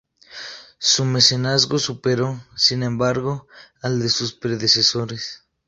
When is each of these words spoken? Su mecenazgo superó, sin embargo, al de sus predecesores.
Su 0.79 1.05
mecenazgo 1.05 1.77
superó, 1.77 2.43
sin 2.55 2.81
embargo, 2.81 3.47
al 3.83 3.99
de 4.01 4.09
sus 4.09 4.33
predecesores. 4.33 5.45